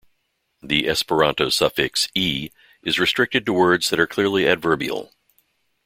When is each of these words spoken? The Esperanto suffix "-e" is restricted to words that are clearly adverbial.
The 0.63 0.89
Esperanto 0.89 1.49
suffix 1.49 2.07
"-e" 2.15 2.49
is 2.81 2.97
restricted 2.97 3.45
to 3.45 3.53
words 3.53 3.91
that 3.91 3.99
are 3.99 4.07
clearly 4.07 4.47
adverbial. 4.47 5.11